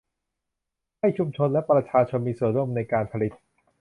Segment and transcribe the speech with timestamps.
[0.99, 3.31] ให้ชุมชนและประชาชนมีส่วนร่วมในการผลิต